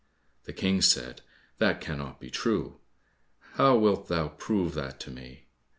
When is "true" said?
2.31-2.79